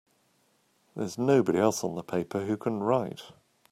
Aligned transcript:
There's 0.95 1.19
nobody 1.19 1.59
else 1.59 1.83
on 1.83 1.93
the 1.93 2.01
paper 2.03 2.39
who 2.47 2.57
can 2.57 2.79
write! 2.79 3.21